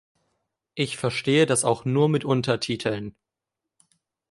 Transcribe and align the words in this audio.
Ich 0.73 0.97
verstehe 0.97 1.45
das 1.45 1.63
auch 1.63 1.85
nur 1.85 2.09
mit 2.09 2.25
Untertiteln. 2.25 3.15